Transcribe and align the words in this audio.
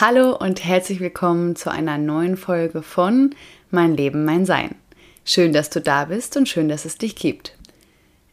Hallo 0.00 0.34
und 0.34 0.64
herzlich 0.64 0.98
willkommen 0.98 1.54
zu 1.54 1.70
einer 1.70 1.98
neuen 1.98 2.36
Folge 2.36 2.82
von 2.82 3.32
Mein 3.70 3.96
Leben, 3.96 4.24
mein 4.24 4.44
Sein. 4.44 4.74
Schön, 5.24 5.52
dass 5.52 5.70
du 5.70 5.80
da 5.80 6.06
bist 6.06 6.36
und 6.36 6.48
schön, 6.48 6.68
dass 6.68 6.84
es 6.84 6.98
dich 6.98 7.14
gibt. 7.14 7.56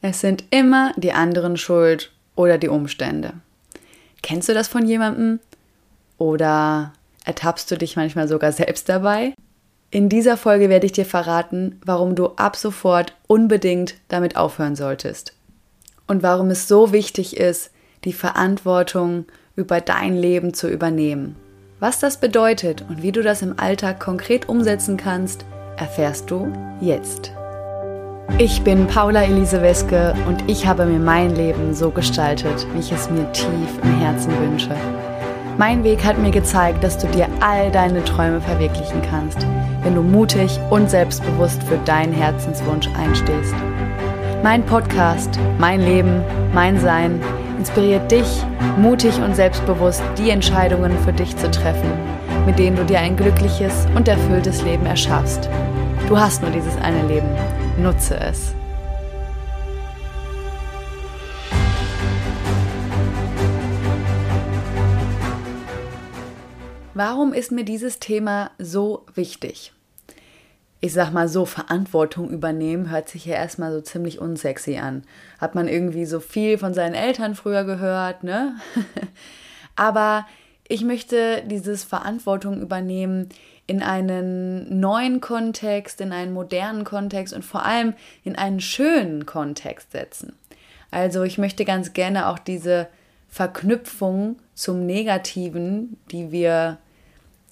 Es 0.02 0.22
sind 0.22 0.44
immer 0.50 0.92
die 0.98 1.14
anderen 1.14 1.58
schuld 1.58 2.12
oder 2.34 2.58
die 2.58 2.68
Umstände. 2.68 3.34
Kennst 4.24 4.50
du 4.50 4.56
das 4.56 4.70
von 4.70 4.88
jemandem? 4.88 5.40
Oder 6.18 6.94
ertappst 7.26 7.70
du 7.70 7.78
dich 7.78 7.96
manchmal 7.96 8.28
sogar 8.28 8.52
selbst 8.52 8.90
dabei? 8.90 9.36
In 9.92 10.10
dieser 10.10 10.38
Folge 10.38 10.68
werde 10.68 10.88
ich 10.88 10.94
dir 10.94 11.06
verraten, 11.06 11.80
warum 11.86 12.16
du 12.16 12.30
ab 12.38 12.56
sofort 12.56 13.16
unbedingt 13.28 13.94
damit 14.08 14.36
aufhören 14.36 14.76
solltest. 14.76 15.34
Und 16.08 16.24
warum 16.24 16.50
es 16.50 16.68
so 16.68 16.92
wichtig 16.92 17.38
ist, 17.38 17.70
die 18.04 18.14
Verantwortung 18.14 19.26
über 19.56 19.80
dein 19.80 20.18
Leben 20.18 20.56
zu 20.56 20.68
übernehmen. 20.68 21.36
Was 21.82 21.98
das 21.98 22.18
bedeutet 22.18 22.86
und 22.88 23.02
wie 23.02 23.12
du 23.12 23.24
das 23.24 23.42
im 23.42 23.56
Alltag 23.58 24.00
konkret 24.00 24.48
umsetzen 24.48 24.98
kannst, 24.98 25.46
erfährst 25.78 26.30
du 26.30 26.54
jetzt. 26.80 27.32
Ich 28.38 28.62
bin 28.62 28.86
Paula 28.86 29.24
Elise 29.24 29.64
Weske 29.64 30.14
und 30.28 30.48
ich 30.48 30.68
habe 30.68 30.86
mir 30.86 31.00
mein 31.00 31.36
Leben 31.36 31.74
so 31.74 31.90
gestaltet, 31.90 32.68
wie 32.72 32.82
ich 32.82 32.92
es 32.92 33.10
mir 33.10 33.32
tief 33.32 33.80
im 33.82 33.98
Herzen 33.98 34.32
wünsche. 34.44 34.76
Mein 35.58 35.84
Weg 35.84 36.06
hat 36.06 36.20
mir 36.20 36.30
gezeigt, 36.30 36.84
dass 36.84 37.00
du 37.00 37.08
dir 37.08 37.28
all 37.40 37.72
deine 37.72 38.06
Träume 38.06 38.42
verwirklichen 38.42 39.02
kannst, 39.02 39.40
wenn 39.82 39.96
du 39.96 40.04
mutig 40.04 40.60
und 40.70 40.88
selbstbewusst 40.88 41.64
für 41.64 41.78
deinen 41.78 42.14
Herzenswunsch 42.14 42.90
einstehst. 42.96 43.56
Mein 44.44 44.64
Podcast, 44.68 45.32
mein 45.58 45.82
Leben, 45.82 46.22
mein 46.54 46.80
Sein 46.80 47.20
inspiriert 47.62 48.12
dich, 48.12 48.26
mutig 48.76 49.22
und 49.22 49.36
selbstbewusst 49.36 50.02
die 50.18 50.32
Entscheidungen 50.32 50.98
für 51.06 51.14
dich 51.14 51.38
zu 51.38 51.52
treffen, 51.52 51.92
mit 52.48 52.58
denen 52.58 52.76
du 52.76 52.84
dir 52.84 52.98
ein 52.98 53.16
glückliches 53.16 53.86
und 53.96 54.08
erfülltes 54.08 54.64
Leben 54.64 54.88
erschaffst. 54.88 55.48
Du 56.08 56.18
hast 56.18 56.42
nur 56.42 56.50
dieses 56.50 56.76
eine 56.78 57.08
Leben. 57.08 57.30
Nutze 57.78 58.20
es. 58.20 58.56
Warum 66.96 67.32
ist 67.32 67.52
mir 67.52 67.64
dieses 67.64 68.00
Thema 68.00 68.50
so 68.58 69.06
wichtig? 69.14 69.72
Ich 70.84 70.94
sag 70.94 71.12
mal 71.12 71.28
so, 71.28 71.46
Verantwortung 71.46 72.32
übernehmen 72.32 72.90
hört 72.90 73.08
sich 73.08 73.26
ja 73.26 73.36
erstmal 73.36 73.72
so 73.72 73.82
ziemlich 73.82 74.20
unsexy 74.20 74.78
an. 74.78 75.04
Hat 75.40 75.54
man 75.54 75.68
irgendwie 75.68 76.06
so 76.06 76.20
viel 76.20 76.58
von 76.58 76.74
seinen 76.74 76.96
Eltern 76.96 77.36
früher 77.36 77.64
gehört, 77.64 78.24
ne? 78.24 78.56
Aber 79.76 80.26
ich 80.68 80.84
möchte 80.84 81.44
dieses 81.46 81.84
Verantwortung 81.84 82.62
übernehmen 82.62 83.30
in 83.68 83.84
einen 83.84 84.80
neuen 84.80 85.22
Kontext, 85.22 86.02
in 86.02 86.12
einen 86.12 86.34
modernen 86.34 86.84
Kontext 86.84 87.34
und 87.34 87.46
vor 87.46 87.64
allem 87.64 87.94
in 88.24 88.36
einen 88.36 88.60
schönen 88.60 89.28
Kontext 89.28 89.92
setzen. 89.92 90.34
Also 90.90 91.24
ich 91.24 91.38
möchte 91.38 91.64
ganz 91.64 91.94
gerne 91.94 92.28
auch 92.28 92.40
diese 92.40 92.88
Verknüpfung 93.30 94.38
zum 94.56 94.86
Negativen, 94.86 95.98
die 96.12 96.32
wir 96.32 96.80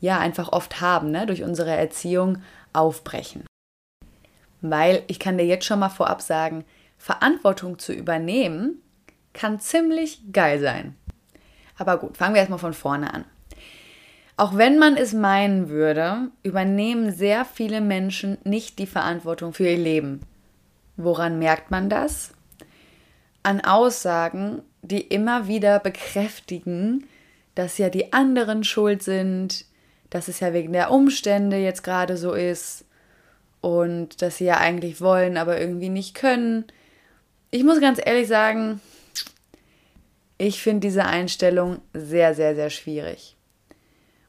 ja 0.01 0.19
einfach 0.19 0.51
oft 0.51 0.81
haben, 0.81 1.11
ne, 1.11 1.25
durch 1.25 1.43
unsere 1.43 1.71
Erziehung, 1.71 2.39
aufbrechen. 2.73 3.45
Weil 4.61 5.03
ich 5.07 5.19
kann 5.19 5.37
dir 5.37 5.45
jetzt 5.45 5.65
schon 5.65 5.79
mal 5.79 5.89
vorab 5.89 6.21
sagen, 6.21 6.65
Verantwortung 6.97 7.79
zu 7.79 7.93
übernehmen 7.93 8.81
kann 9.33 9.59
ziemlich 9.59 10.33
geil 10.33 10.59
sein. 10.59 10.95
Aber 11.77 11.97
gut, 11.97 12.17
fangen 12.17 12.33
wir 12.33 12.39
erstmal 12.39 12.59
von 12.59 12.73
vorne 12.73 13.13
an. 13.13 13.25
Auch 14.35 14.55
wenn 14.55 14.77
man 14.79 14.95
es 14.95 15.13
meinen 15.13 15.69
würde, 15.69 16.29
übernehmen 16.43 17.11
sehr 17.11 17.45
viele 17.45 17.81
Menschen 17.81 18.37
nicht 18.43 18.79
die 18.79 18.87
Verantwortung 18.87 19.53
für 19.53 19.67
ihr 19.67 19.77
Leben. 19.77 20.21
Woran 20.97 21.39
merkt 21.39 21.71
man 21.71 21.89
das? 21.89 22.33
An 23.43 23.61
Aussagen, 23.61 24.61
die 24.81 25.01
immer 25.01 25.47
wieder 25.47 25.79
bekräftigen, 25.79 27.05
dass 27.55 27.77
ja 27.77 27.89
die 27.89 28.13
anderen 28.13 28.63
schuld 28.63 29.03
sind, 29.03 29.65
dass 30.09 30.27
es 30.27 30.39
ja 30.39 30.53
wegen 30.53 30.73
der 30.73 30.91
Umstände 30.91 31.57
jetzt 31.57 31.83
gerade 31.83 32.17
so 32.17 32.33
ist 32.33 32.85
und 33.61 34.21
dass 34.21 34.37
sie 34.37 34.45
ja 34.45 34.57
eigentlich 34.57 35.01
wollen, 35.01 35.37
aber 35.37 35.59
irgendwie 35.59 35.89
nicht 35.89 36.15
können. 36.15 36.65
Ich 37.51 37.63
muss 37.63 37.81
ganz 37.81 37.99
ehrlich 38.03 38.27
sagen, 38.27 38.81
ich 40.37 40.61
finde 40.61 40.87
diese 40.87 41.05
Einstellung 41.05 41.81
sehr, 41.93 42.33
sehr, 42.33 42.55
sehr 42.55 42.69
schwierig. 42.69 43.35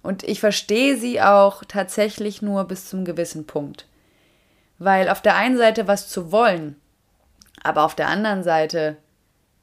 Und 0.03 0.25
ich 0.25 0.41
verstehe 0.41 0.97
sie 0.97 1.21
auch 1.21 1.63
tatsächlich 1.67 2.43
nur 2.43 2.65
bis 2.65 2.89
zum 2.89 3.05
gewissen 3.05 3.47
Punkt. 3.47 3.87
Weil 4.79 5.09
auf 5.09 5.21
der 5.21 5.37
einen 5.37 5.59
Seite 5.59 5.87
was 5.87 6.09
zu 6.09 6.33
wollen, 6.33 6.77
aber 7.63 7.85
auf 7.85 7.95
der 7.95 8.09
anderen 8.09 8.43
Seite 8.43 8.97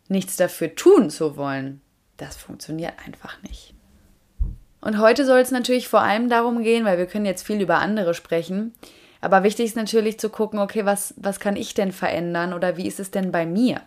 nichts 0.08 0.38
dafür 0.38 0.76
tun 0.76 1.10
zu 1.10 1.38
wollen, 1.38 1.82
das 2.18 2.38
funktioniert 2.38 2.94
einfach 3.06 3.42
nicht. 3.42 3.74
Und 4.82 5.00
heute 5.00 5.26
soll 5.26 5.40
es 5.40 5.52
natürlich 5.52 5.88
vor 5.88 6.02
allem 6.02 6.30
darum 6.30 6.64
gehen, 6.64 6.86
weil 6.86 6.98
wir 6.98 7.08
können 7.08 7.26
jetzt 7.26 7.46
viel 7.46 7.62
über 7.62 7.80
andere 7.80 8.14
sprechen, 8.14 8.74
aber 9.22 9.44
wichtig 9.44 9.66
ist 9.66 9.76
natürlich 9.76 10.20
zu 10.20 10.30
gucken, 10.30 10.60
okay, 10.60 10.86
was, 10.86 11.14
was 11.18 11.40
kann 11.40 11.56
ich 11.56 11.74
denn 11.74 11.92
verändern 11.92 12.54
oder 12.54 12.78
wie 12.78 12.88
ist 12.88 13.00
es 13.00 13.12
denn 13.12 13.32
bei 13.32 13.46
mir? 13.46 13.82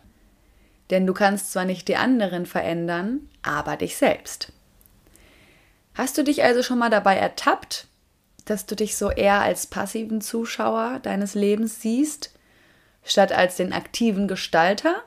Denn 0.91 1.07
du 1.07 1.15
kannst 1.15 1.53
zwar 1.53 1.65
nicht 1.65 1.87
die 1.87 1.97
anderen 1.97 2.47
verändern, 2.47 3.29
aber 3.43 3.77
dich 3.77 3.97
selbst. 3.97 4.53
Hast 5.95 6.19
du 6.19 6.25
dich 6.25 6.43
also 6.43 6.63
schon 6.63 6.79
mal 6.79 6.91
dabei 6.91 7.17
ertappt, 7.17 7.87
dass 8.45 8.67
du 8.67 8.75
dich 8.75 8.97
so 8.97 9.11
eher 9.11 9.41
als 9.41 9.69
passiven 9.69 10.21
Zuschauer 10.21 10.99
deines 11.03 11.35
Lebens 11.35 11.81
siehst, 11.81 12.35
statt 13.05 13.33
als 13.33 13.57
den 13.57 13.73
aktiven 13.73 14.27
Gestalter? 14.27 15.03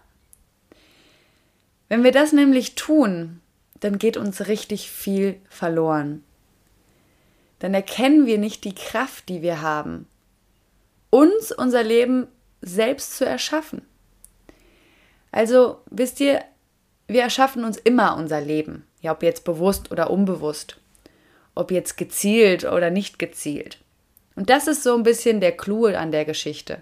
Wenn 1.90 2.04
wir 2.04 2.12
das 2.12 2.32
nämlich 2.32 2.76
tun, 2.76 3.42
dann 3.84 4.00
geht 4.00 4.16
uns 4.16 4.48
richtig 4.48 4.90
viel 4.90 5.42
verloren. 5.50 6.24
Dann 7.60 7.74
erkennen 7.74 8.26
wir 8.26 8.38
nicht 8.38 8.64
die 8.64 8.76
Kraft, 8.76 9.28
die 9.28 9.42
wir 9.42 9.62
haben, 9.62 10.08
uns 11.10 11.52
unser 11.52 11.84
Leben 11.84 12.28
selbst 12.62 13.18
zu 13.18 13.26
erschaffen. 13.26 13.82
Also, 15.34 15.82
wisst 15.90 16.22
ihr, 16.22 16.46
wir 17.08 17.24
erschaffen 17.24 17.66
uns 17.66 17.76
immer 17.78 18.16
unser 18.16 18.40
Leben, 18.40 18.88
ja, 19.02 19.12
ob 19.12 19.22
jetzt 19.22 19.44
bewusst 19.44 19.92
oder 19.92 20.10
unbewusst, 20.10 20.80
ob 21.54 21.70
jetzt 21.70 21.98
gezielt 21.98 22.64
oder 22.64 22.90
nicht 22.90 23.20
gezielt. 23.20 23.80
Und 24.38 24.50
das 24.50 24.68
ist 24.68 24.84
so 24.84 24.96
ein 24.96 25.04
bisschen 25.04 25.42
der 25.42 25.58
Clou 25.58 25.88
an 25.88 26.14
der 26.14 26.24
Geschichte, 26.24 26.82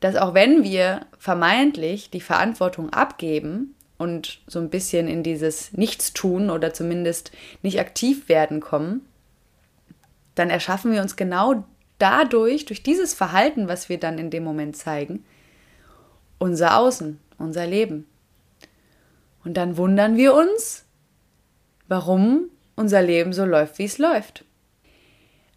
dass 0.00 0.16
auch 0.16 0.34
wenn 0.34 0.64
wir 0.64 1.06
vermeintlich 1.18 2.10
die 2.10 2.20
Verantwortung 2.20 2.90
abgeben, 2.90 3.75
und 3.98 4.40
so 4.46 4.58
ein 4.58 4.70
bisschen 4.70 5.08
in 5.08 5.22
dieses 5.22 5.72
Nichtstun 5.72 6.50
oder 6.50 6.72
zumindest 6.74 7.32
nicht 7.62 7.80
aktiv 7.80 8.28
werden 8.28 8.60
kommen, 8.60 9.06
dann 10.34 10.50
erschaffen 10.50 10.92
wir 10.92 11.00
uns 11.00 11.16
genau 11.16 11.64
dadurch, 11.98 12.66
durch 12.66 12.82
dieses 12.82 13.14
Verhalten, 13.14 13.68
was 13.68 13.88
wir 13.88 13.98
dann 13.98 14.18
in 14.18 14.30
dem 14.30 14.44
Moment 14.44 14.76
zeigen, 14.76 15.24
unser 16.38 16.76
Außen, 16.76 17.18
unser 17.38 17.66
Leben. 17.66 18.06
Und 19.44 19.54
dann 19.56 19.76
wundern 19.76 20.16
wir 20.16 20.34
uns, 20.34 20.84
warum 21.88 22.50
unser 22.74 23.00
Leben 23.00 23.32
so 23.32 23.44
läuft, 23.44 23.78
wie 23.78 23.84
es 23.84 23.98
läuft. 23.98 24.44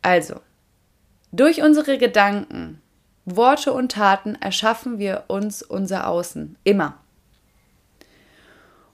Also, 0.02 0.40
durch 1.32 1.62
unsere 1.62 1.98
Gedanken, 1.98 2.82
Worte 3.26 3.74
und 3.74 3.92
Taten 3.92 4.36
erschaffen 4.36 4.98
wir 4.98 5.26
uns 5.28 5.62
unser 5.62 6.08
Außen. 6.08 6.56
Immer. 6.64 6.98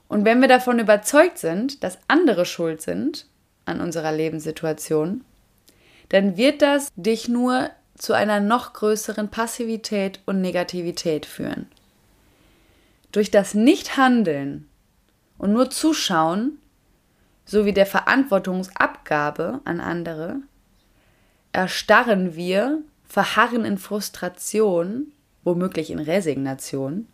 Und 0.08 0.24
wenn 0.24 0.40
wir 0.40 0.48
davon 0.48 0.78
überzeugt 0.78 1.38
sind, 1.38 1.82
dass 1.82 1.98
andere 2.08 2.44
schuld 2.44 2.80
sind 2.80 3.26
an 3.64 3.80
unserer 3.80 4.12
Lebenssituation, 4.12 5.24
dann 6.08 6.36
wird 6.36 6.62
das 6.62 6.92
dich 6.94 7.28
nur 7.28 7.70
zu 7.96 8.12
einer 8.12 8.40
noch 8.40 8.72
größeren 8.72 9.28
Passivität 9.28 10.20
und 10.26 10.40
Negativität 10.40 11.26
führen. 11.26 11.66
Durch 13.10 13.30
das 13.30 13.54
Nichthandeln 13.54 14.68
und 15.38 15.52
nur 15.52 15.70
Zuschauen 15.70 16.58
sowie 17.44 17.72
der 17.72 17.86
Verantwortungsabgabe 17.86 19.60
an 19.64 19.80
andere 19.80 20.36
erstarren 21.52 22.36
wir, 22.36 22.82
verharren 23.08 23.64
in 23.64 23.78
Frustration, 23.78 25.12
womöglich 25.42 25.90
in 25.90 25.98
Resignation 25.98 27.08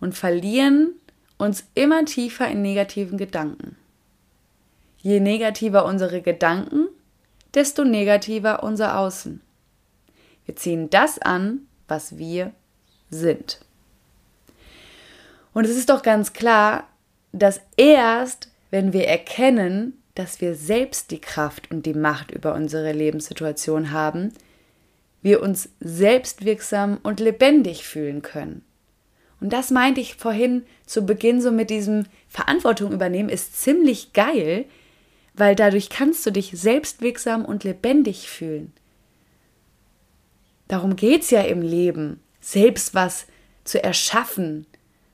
und 0.00 0.14
verlieren 0.14 0.94
uns 1.38 1.64
immer 1.74 2.04
tiefer 2.04 2.48
in 2.48 2.62
negativen 2.62 3.18
Gedanken. 3.18 3.76
Je 4.98 5.20
negativer 5.20 5.84
unsere 5.84 6.22
Gedanken, 6.22 6.88
desto 7.54 7.84
negativer 7.84 8.62
unser 8.62 8.98
Außen. 8.98 9.40
Wir 10.44 10.56
ziehen 10.56 10.90
das 10.90 11.18
an, 11.18 11.62
was 11.88 12.18
wir 12.18 12.52
sind. 13.10 13.60
Und 15.54 15.64
es 15.64 15.76
ist 15.76 15.88
doch 15.88 16.02
ganz 16.02 16.32
klar, 16.34 16.86
dass 17.32 17.62
erst, 17.76 18.50
wenn 18.70 18.92
wir 18.92 19.08
erkennen, 19.08 20.02
dass 20.14 20.42
wir 20.42 20.54
selbst 20.54 21.10
die 21.10 21.20
Kraft 21.20 21.70
und 21.70 21.86
die 21.86 21.94
Macht 21.94 22.30
über 22.30 22.54
unsere 22.54 22.92
Lebenssituation 22.92 23.90
haben, 23.90 24.32
wir 25.22 25.42
uns 25.42 25.70
selbstwirksam 25.80 26.98
und 27.02 27.20
lebendig 27.20 27.86
fühlen 27.86 28.20
können. 28.20 28.65
Und 29.40 29.52
das 29.52 29.70
meinte 29.70 30.00
ich 30.00 30.16
vorhin 30.16 30.64
zu 30.86 31.04
Beginn 31.04 31.40
so 31.40 31.50
mit 31.50 31.70
diesem 31.70 32.06
Verantwortung 32.28 32.92
übernehmen 32.92 33.28
ist 33.28 33.60
ziemlich 33.60 34.12
geil, 34.12 34.64
weil 35.34 35.54
dadurch 35.54 35.90
kannst 35.90 36.24
du 36.24 36.30
dich 36.30 36.52
selbstwirksam 36.52 37.44
und 37.44 37.64
lebendig 37.64 38.28
fühlen. 38.28 38.72
Darum 40.68 40.96
geht 40.96 41.22
es 41.22 41.30
ja 41.30 41.42
im 41.42 41.62
Leben, 41.62 42.20
selbst 42.40 42.94
was 42.94 43.26
zu 43.64 43.82
erschaffen, 43.82 44.66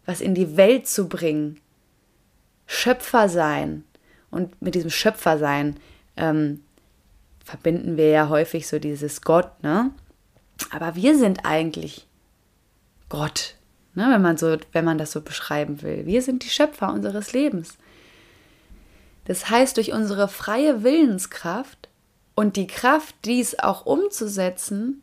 was 0.07 0.21
in 0.21 0.35
die 0.35 0.57
Welt 0.57 0.87
zu 0.87 1.09
bringen, 1.09 1.61
Schöpfer 2.67 3.29
sein. 3.29 3.85
Und 4.31 4.61
mit 4.63 4.75
diesem 4.75 4.91
Schöpfer 4.91 5.39
sein 5.39 5.77
ähm, 6.17 6.63
verbinden 7.45 7.97
wir 7.97 8.09
ja 8.09 8.29
häufig 8.29 8.67
so 8.67 8.79
dieses 8.79 9.21
Gott, 9.23 9.63
ne? 9.63 9.91
Aber 10.71 10.95
wir 10.95 11.19
sind 11.19 11.45
eigentlich 11.45 12.07
Gott, 13.09 13.57
ne? 13.95 14.09
wenn, 14.11 14.23
man 14.23 14.37
so, 14.37 14.57
wenn 14.73 14.85
man 14.85 14.99
das 14.99 15.13
so 15.13 15.21
beschreiben 15.21 15.83
will. 15.83 16.07
Wir 16.07 16.23
sind 16.23 16.45
die 16.45 16.51
Schöpfer 16.51 16.93
unseres 16.93 17.33
Lebens. 17.33 17.77
Das 19.25 19.51
heißt, 19.51 19.77
durch 19.77 19.93
unsere 19.93 20.29
freie 20.29 20.83
Willenskraft 20.83 21.89
und 22.35 22.57
die 22.57 22.67
Kraft, 22.67 23.15
dies 23.25 23.59
auch 23.59 23.87
umzusetzen, 23.87 25.03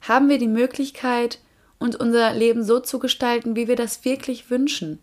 haben 0.00 0.28
wir 0.28 0.38
die 0.38 0.48
Möglichkeit, 0.48 1.38
uns 1.78 1.96
unser 1.96 2.32
Leben 2.32 2.64
so 2.64 2.80
zu 2.80 2.98
gestalten, 2.98 3.56
wie 3.56 3.68
wir 3.68 3.76
das 3.76 4.04
wirklich 4.04 4.50
wünschen. 4.50 4.98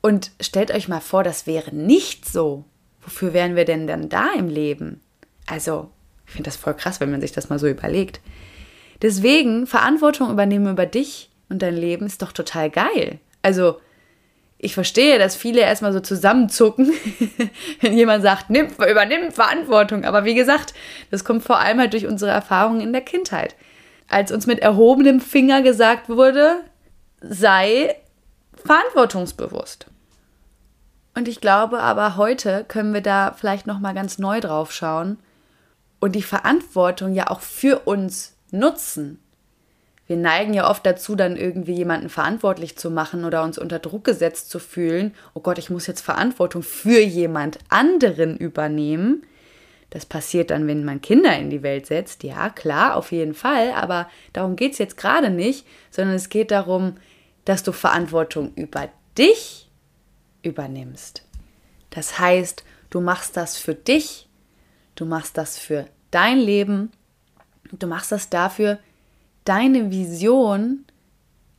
Und 0.00 0.30
stellt 0.40 0.70
euch 0.70 0.88
mal 0.88 1.00
vor, 1.00 1.24
das 1.24 1.46
wäre 1.46 1.74
nicht 1.74 2.28
so. 2.28 2.64
Wofür 3.00 3.32
wären 3.32 3.56
wir 3.56 3.64
denn 3.64 3.86
dann 3.86 4.08
da 4.08 4.28
im 4.36 4.48
Leben? 4.48 5.00
Also, 5.46 5.90
ich 6.26 6.32
finde 6.32 6.50
das 6.50 6.56
voll 6.56 6.74
krass, 6.74 7.00
wenn 7.00 7.10
man 7.10 7.20
sich 7.20 7.32
das 7.32 7.48
mal 7.48 7.58
so 7.58 7.66
überlegt. 7.66 8.20
Deswegen, 9.02 9.66
Verantwortung 9.66 10.30
übernehmen 10.30 10.70
über 10.70 10.86
dich 10.86 11.30
und 11.48 11.62
dein 11.62 11.76
Leben 11.76 12.06
ist 12.06 12.22
doch 12.22 12.32
total 12.32 12.70
geil. 12.70 13.18
Also, 13.42 13.80
ich 14.58 14.74
verstehe, 14.74 15.18
dass 15.18 15.36
viele 15.36 15.60
erstmal 15.60 15.92
so 15.92 16.00
zusammenzucken, 16.00 16.92
wenn 17.80 17.96
jemand 17.96 18.22
sagt, 18.22 18.50
nimm, 18.50 18.66
übernimm 18.66 19.30
Verantwortung. 19.30 20.04
Aber 20.04 20.24
wie 20.24 20.34
gesagt, 20.34 20.74
das 21.10 21.24
kommt 21.24 21.44
vor 21.44 21.60
allem 21.60 21.78
halt 21.78 21.92
durch 21.92 22.06
unsere 22.06 22.32
Erfahrungen 22.32 22.80
in 22.80 22.92
der 22.92 23.02
Kindheit. 23.02 23.54
Als 24.08 24.32
uns 24.32 24.46
mit 24.46 24.58
erhobenem 24.58 25.20
Finger 25.20 25.62
gesagt 25.62 26.08
wurde, 26.08 26.62
sei 27.20 27.94
verantwortungsbewusst. 28.64 29.86
Und 31.14 31.28
ich 31.28 31.40
glaube 31.40 31.80
aber 31.80 32.16
heute 32.16 32.64
können 32.66 32.94
wir 32.94 33.00
da 33.00 33.34
vielleicht 33.36 33.66
noch 33.66 33.78
mal 33.78 33.94
ganz 33.94 34.18
neu 34.18 34.40
drauf 34.40 34.72
schauen 34.72 35.18
und 36.00 36.14
die 36.14 36.22
Verantwortung 36.22 37.14
ja 37.14 37.28
auch 37.28 37.40
für 37.40 37.80
uns 37.80 38.36
nutzen 38.50 39.20
wir 40.08 40.16
neigen 40.16 40.54
ja 40.54 40.68
oft 40.68 40.84
dazu, 40.86 41.14
dann 41.14 41.36
irgendwie 41.36 41.74
jemanden 41.74 42.08
verantwortlich 42.08 42.78
zu 42.78 42.90
machen 42.90 43.26
oder 43.26 43.42
uns 43.44 43.58
unter 43.58 43.78
Druck 43.78 44.04
gesetzt 44.04 44.48
zu 44.48 44.58
fühlen. 44.58 45.14
Oh 45.34 45.40
Gott, 45.40 45.58
ich 45.58 45.68
muss 45.68 45.86
jetzt 45.86 46.00
Verantwortung 46.00 46.62
für 46.62 46.98
jemand 46.98 47.58
anderen 47.68 48.38
übernehmen. 48.38 49.22
Das 49.90 50.06
passiert 50.06 50.50
dann, 50.50 50.66
wenn 50.66 50.82
man 50.82 51.02
Kinder 51.02 51.36
in 51.38 51.50
die 51.50 51.62
Welt 51.62 51.86
setzt. 51.86 52.22
Ja, 52.22 52.48
klar, 52.48 52.96
auf 52.96 53.12
jeden 53.12 53.34
Fall. 53.34 53.72
Aber 53.72 54.08
darum 54.32 54.56
geht 54.56 54.72
es 54.72 54.78
jetzt 54.78 54.96
gerade 54.96 55.28
nicht, 55.28 55.66
sondern 55.90 56.16
es 56.16 56.30
geht 56.30 56.50
darum, 56.52 56.94
dass 57.44 57.62
du 57.62 57.72
Verantwortung 57.72 58.54
über 58.54 58.88
dich 59.18 59.68
übernimmst. 60.42 61.22
Das 61.90 62.18
heißt, 62.18 62.64
du 62.88 63.02
machst 63.02 63.36
das 63.36 63.58
für 63.58 63.74
dich, 63.74 64.26
du 64.94 65.04
machst 65.04 65.36
das 65.36 65.58
für 65.58 65.86
dein 66.10 66.38
Leben, 66.38 66.92
du 67.72 67.86
machst 67.86 68.10
das 68.10 68.30
dafür, 68.30 68.78
deine 69.48 69.90
Vision 69.90 70.84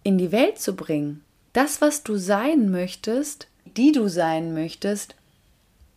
in 0.03 0.19
die 0.19 0.31
Welt 0.31 0.59
zu 0.59 0.75
bringen. 0.75 1.23
Das, 1.53 1.81
was 1.81 2.03
du 2.03 2.17
sein 2.17 2.69
möchtest, 2.69 3.47
die 3.65 3.91
du 3.91 4.07
sein 4.07 4.53
möchtest, 4.53 5.15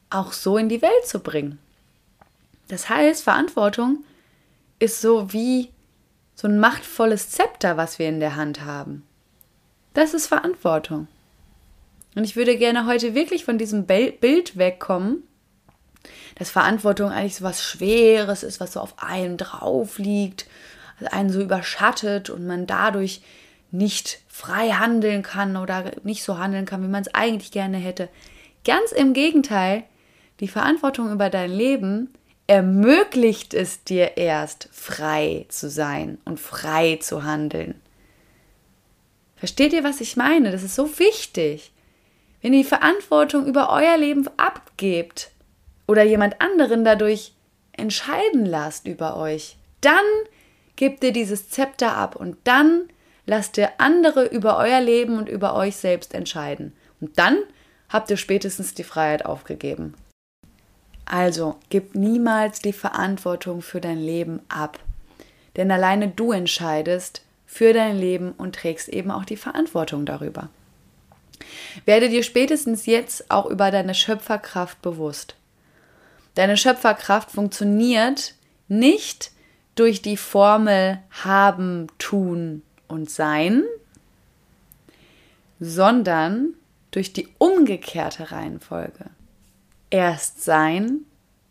auch 0.09 0.33
so 0.33 0.57
in 0.57 0.71
die 0.71 0.81
Welt 0.81 1.07
zu 1.07 1.21
bringen. 1.21 1.59
Das 2.69 2.89
heißt, 2.89 3.23
Verantwortung 3.23 4.05
ist 4.79 5.03
so 5.03 5.35
wie 5.35 5.69
so 6.35 6.49
ein 6.49 6.59
machtvolles 6.59 7.31
Zepter, 7.31 7.77
was 7.77 7.99
wir 7.99 8.09
in 8.09 8.21
der 8.21 8.37
Hand 8.37 8.65
haben. 8.65 9.03
Das 9.93 10.15
ist 10.15 10.27
Verantwortung. 10.27 11.09
Und 12.15 12.25
ich 12.25 12.37
würde 12.37 12.57
gerne 12.57 12.87
heute 12.87 13.15
wirklich 13.15 13.45
von 13.45 13.59
diesem 13.59 13.85
Bild 13.85 14.57
wegkommen, 14.57 15.23
dass 16.37 16.51
Verantwortung 16.51 17.11
eigentlich 17.11 17.37
so 17.37 17.45
was 17.45 17.63
Schweres 17.63 18.43
ist, 18.43 18.61
was 18.61 18.73
so 18.73 18.81
auf 18.81 19.03
einem 19.03 19.37
drauf 19.37 19.99
liegt 19.99 20.47
einen 21.07 21.31
so 21.31 21.41
überschattet 21.41 22.31
und 22.31 22.47
man 22.47 22.67
dadurch 22.67 23.23
nicht 23.71 24.21
frei 24.29 24.71
handeln 24.71 25.23
kann 25.23 25.57
oder 25.57 25.93
nicht 26.05 26.23
so 26.23 26.39
handeln 26.39 26.67
kann, 26.67 26.83
wie 26.83 26.89
man 26.89 27.03
es 27.03 27.15
eigentlich 27.15 27.51
gerne 27.51 27.79
hätte. 27.79 28.09
Ganz 28.65 28.93
im 28.93 29.13
Gegenteil, 29.13 29.85
die 30.41 30.49
Verantwortung 30.49 31.11
über 31.11 31.31
dein 31.31 31.51
Leben 31.51 32.13
ermöglicht 32.47 33.55
es 33.55 33.83
dir 33.85 34.17
erst, 34.17 34.69
frei 34.73 35.47
zu 35.49 35.71
sein 35.71 36.19
und 36.25 36.39
frei 36.39 36.99
zu 37.01 37.25
handeln. 37.25 37.81
Versteht 39.37 39.73
ihr, 39.73 39.85
was 39.85 40.01
ich 40.01 40.17
meine? 40.17 40.53
Das 40.53 40.63
ist 40.63 40.75
so 40.75 40.99
wichtig. 40.99 41.73
Wenn 42.43 42.53
ihr 42.53 42.63
die 42.63 42.69
Verantwortung 42.69 43.47
über 43.47 43.71
euer 43.71 43.97
Leben 43.97 44.29
abgebt 44.37 45.31
oder 45.87 46.03
jemand 46.03 46.41
anderen 46.41 46.85
dadurch 46.85 47.33
entscheiden 47.73 48.45
lasst 48.45 48.87
über 48.87 49.17
euch, 49.17 49.57
dann 49.81 50.05
gebt 50.77 51.05
ihr 51.05 51.13
dieses 51.13 51.49
Zepter 51.49 51.97
ab 51.97 52.17
und 52.17 52.37
dann 52.45 52.89
lasst 53.27 53.57
ihr 53.59 53.71
andere 53.79 54.27
über 54.27 54.59
euer 54.59 54.81
Leben 54.81 55.19
und 55.19 55.29
über 55.29 55.55
euch 55.55 55.77
selbst 55.77 56.15
entscheiden. 56.15 56.73
Und 57.01 57.19
dann 57.19 57.39
habt 57.89 58.11
ihr 58.11 58.17
spätestens 58.17 58.75
die 58.75 58.85
Freiheit 58.85 59.25
aufgegeben. 59.27 59.95
Also, 61.05 61.57
gib 61.69 61.95
niemals 61.95 62.61
die 62.61 62.73
Verantwortung 62.73 63.61
für 63.61 63.81
dein 63.81 63.99
Leben 63.99 64.41
ab. 64.49 64.79
Denn 65.57 65.71
alleine 65.71 66.09
du 66.09 66.33
entscheidest 66.33 67.23
für 67.45 67.73
dein 67.73 67.99
Leben 67.99 68.33
und 68.33 68.55
trägst 68.55 68.89
eben 68.89 69.11
auch 69.11 69.25
die 69.25 69.37
Verantwortung 69.37 70.07
darüber. 70.07 70.49
Werde 71.85 72.09
dir 72.09 72.23
spätestens 72.23 72.87
jetzt 72.87 73.31
auch 73.31 73.47
über 73.47 73.71
deine 73.71 73.95
Schöpferkraft 73.95 74.81
bewusst. 74.81 75.37
Deine 76.35 76.57
Schöpferkraft 76.57 77.31
funktioniert 77.31 78.35
nicht, 78.69 79.33
durch 79.75 80.03
die 80.03 80.17
Formel 80.17 80.99
haben, 81.11 81.87
tun 81.99 82.63
und 82.89 83.11
sein, 83.11 83.65
sondern 85.61 86.55
durch 86.91 87.13
die 87.13 87.29
umgekehrte 87.39 88.33
Reihenfolge. 88.33 89.07
Erst 89.91 90.43
sein, 90.45 91.01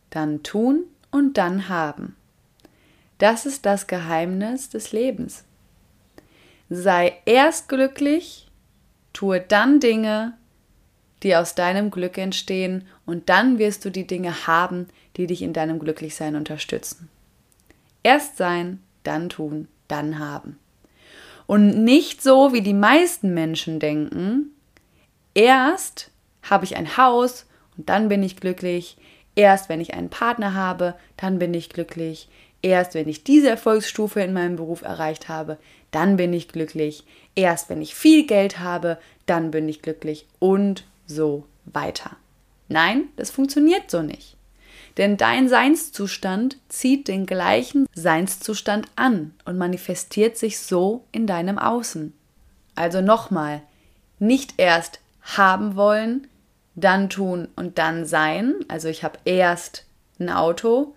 dann 0.10 0.44
tun 0.44 0.84
und 1.12 1.38
dann 1.38 1.70
haben. 1.70 2.16
Das 3.18 3.46
ist 3.46 3.66
das 3.66 3.88
Geheimnis 3.88 4.70
des 4.70 4.92
Lebens. 4.92 5.44
Sei 6.70 7.14
erst 7.26 7.70
glücklich, 7.70 8.50
tue 9.14 9.42
dann 9.42 9.80
Dinge, 9.80 10.34
die 11.22 11.36
aus 11.36 11.54
deinem 11.54 11.92
Glück 11.92 12.18
entstehen, 12.18 12.88
und 13.06 13.30
dann 13.30 13.60
wirst 13.60 13.86
du 13.86 13.92
die 13.92 14.08
Dinge 14.08 14.48
haben, 14.48 14.88
die 15.18 15.28
dich 15.28 15.44
in 15.44 15.54
deinem 15.54 15.80
Glücklichsein 15.80 16.36
unterstützen. 16.36 17.11
Erst 18.04 18.38
sein, 18.38 18.82
dann 19.04 19.30
tun, 19.30 19.68
dann 19.88 20.20
haben. 20.20 20.60
Und 21.48 21.84
nicht 21.84 22.22
so, 22.22 22.54
wie 22.54 22.62
die 22.62 22.74
meisten 22.74 23.34
Menschen 23.34 23.80
denken, 23.80 24.52
erst 25.34 26.12
habe 26.44 26.66
ich 26.66 26.78
ein 26.78 26.98
Haus 26.98 27.46
und 27.78 27.90
dann 27.90 28.10
bin 28.10 28.24
ich 28.24 28.38
glücklich, 28.38 28.98
erst 29.36 29.70
wenn 29.70 29.82
ich 29.82 29.94
einen 29.94 30.10
Partner 30.10 30.54
habe, 30.54 30.96
dann 31.18 31.40
bin 31.40 31.54
ich 31.54 31.70
glücklich, 31.70 32.30
erst 32.62 32.94
wenn 32.94 33.08
ich 33.08 33.24
diese 33.24 33.50
Erfolgsstufe 33.50 34.22
in 34.22 34.34
meinem 34.34 34.56
Beruf 34.56 34.82
erreicht 34.82 35.30
habe, 35.30 35.58
dann 35.92 36.16
bin 36.16 36.34
ich 36.34 36.48
glücklich, 36.48 37.04
erst 37.36 37.70
wenn 37.70 37.82
ich 37.82 37.96
viel 37.96 38.26
Geld 38.26 38.60
habe, 38.60 38.98
dann 39.26 39.52
bin 39.52 39.68
ich 39.68 39.82
glücklich 39.82 40.28
und 40.40 40.86
so 41.06 41.46
weiter. 41.66 42.16
Nein, 42.70 43.10
das 43.18 43.32
funktioniert 43.32 43.92
so 43.92 44.02
nicht. 44.02 44.38
Denn 44.98 45.18
dein 45.18 45.48
Seinszustand 45.48 46.58
zieht 46.68 47.08
den 47.08 47.26
gleichen 47.26 47.88
Seinszustand 47.94 48.88
an 48.96 49.34
und 49.46 49.58
manifestiert 49.58 50.38
sich 50.38 50.60
so 50.60 51.06
in 51.12 51.28
deinem 51.28 51.58
Außen. 51.58 52.14
Also 52.76 53.02
nochmal, 53.02 53.62
nicht 54.20 54.56
erst 54.58 55.00
haben 55.22 55.76
wollen, 55.76 56.28
dann 56.76 57.10
tun 57.10 57.48
und 57.56 57.78
dann 57.78 58.06
sein. 58.06 58.56
Also 58.68 58.88
ich 58.88 59.04
habe 59.04 59.20
erst 59.26 59.86
ein 60.20 60.30
Auto 60.30 60.96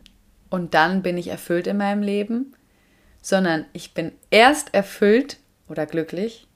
und 0.51 0.75
dann 0.75 1.03
bin 1.03 1.19
ich 1.19 1.29
erfüllt 1.29 1.67
in 1.67 1.77
meinem 1.77 2.03
Leben, 2.03 2.55
sondern 3.23 3.65
ich 3.73 3.95
bin 3.95 4.13
erst 4.31 4.75
erfüllt 4.75 5.39
oder 5.69 5.87
glücklich, 5.87 6.47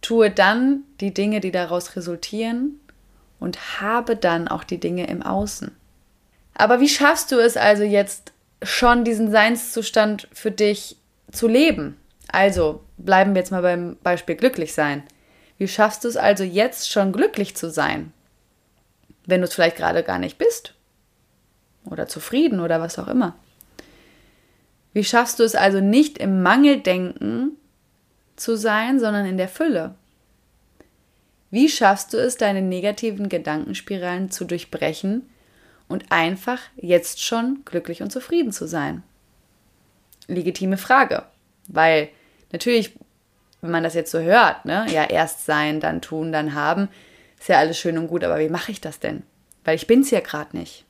tue 0.00 0.30
dann 0.30 0.84
die 1.00 1.12
Dinge, 1.12 1.40
die 1.40 1.50
daraus 1.50 1.96
resultieren 1.96 2.80
und 3.38 3.80
habe 3.80 4.16
dann 4.16 4.48
auch 4.48 4.64
die 4.64 4.78
Dinge 4.78 5.06
im 5.08 5.22
Außen. 5.22 5.72
Aber 6.54 6.80
wie 6.80 6.88
schaffst 6.88 7.32
du 7.32 7.38
es 7.38 7.56
also 7.56 7.82
jetzt 7.82 8.32
schon 8.62 9.04
diesen 9.04 9.30
Seinszustand 9.30 10.28
für 10.32 10.50
dich 10.50 10.96
zu 11.32 11.48
leben? 11.48 11.96
Also 12.28 12.84
bleiben 12.98 13.34
wir 13.34 13.40
jetzt 13.40 13.50
mal 13.50 13.62
beim 13.62 13.96
Beispiel 14.02 14.36
glücklich 14.36 14.74
sein. 14.74 15.02
Wie 15.58 15.68
schaffst 15.68 16.04
du 16.04 16.08
es 16.08 16.16
also 16.16 16.44
jetzt 16.44 16.90
schon 16.90 17.12
glücklich 17.12 17.56
zu 17.56 17.70
sein? 17.70 18.12
Wenn 19.26 19.40
du 19.40 19.46
es 19.46 19.54
vielleicht 19.54 19.76
gerade 19.76 20.02
gar 20.02 20.18
nicht 20.18 20.38
bist. 20.38 20.74
Oder 21.84 22.08
zufrieden 22.08 22.60
oder 22.60 22.80
was 22.80 22.98
auch 22.98 23.08
immer. 23.08 23.34
Wie 24.92 25.04
schaffst 25.04 25.38
du 25.38 25.44
es 25.44 25.54
also 25.54 25.80
nicht 25.80 26.18
im 26.18 26.42
Mangeldenken 26.42 27.56
zu 28.36 28.56
sein, 28.56 28.98
sondern 28.98 29.24
in 29.24 29.38
der 29.38 29.48
Fülle? 29.48 29.94
Wie 31.50 31.68
schaffst 31.68 32.12
du 32.12 32.16
es, 32.16 32.36
deine 32.36 32.62
negativen 32.62 33.28
Gedankenspiralen 33.28 34.30
zu 34.30 34.44
durchbrechen 34.44 35.29
und 35.90 36.10
einfach 36.10 36.60
jetzt 36.76 37.22
schon 37.22 37.62
glücklich 37.64 38.02
und 38.02 38.10
zufrieden 38.10 38.52
zu 38.52 38.66
sein? 38.66 39.02
Legitime 40.26 40.78
Frage, 40.78 41.24
weil 41.66 42.08
natürlich, 42.52 42.96
wenn 43.60 43.70
man 43.70 43.82
das 43.82 43.94
jetzt 43.94 44.10
so 44.10 44.20
hört, 44.20 44.64
ne, 44.64 44.86
ja, 44.90 45.04
erst 45.04 45.44
sein, 45.44 45.80
dann 45.80 46.00
tun, 46.00 46.32
dann 46.32 46.54
haben, 46.54 46.88
ist 47.38 47.48
ja 47.48 47.58
alles 47.58 47.78
schön 47.78 47.98
und 47.98 48.06
gut, 48.06 48.24
aber 48.24 48.38
wie 48.38 48.48
mache 48.48 48.72
ich 48.72 48.80
das 48.80 49.00
denn? 49.00 49.22
Weil 49.64 49.76
ich 49.76 49.86
bin 49.86 50.00
es 50.00 50.10
ja 50.10 50.20
gerade 50.20 50.56
nicht. 50.56 50.84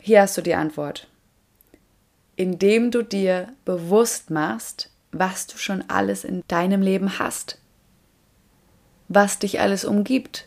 Hier 0.00 0.22
hast 0.22 0.36
du 0.36 0.42
die 0.42 0.54
Antwort. 0.54 1.08
Indem 2.36 2.90
du 2.90 3.02
dir 3.02 3.52
bewusst 3.64 4.30
machst, 4.30 4.90
was 5.12 5.46
du 5.46 5.58
schon 5.58 5.84
alles 5.88 6.24
in 6.24 6.42
deinem 6.48 6.80
Leben 6.80 7.18
hast 7.18 7.60
was 9.10 9.40
dich 9.40 9.60
alles 9.60 9.84
umgibt, 9.84 10.46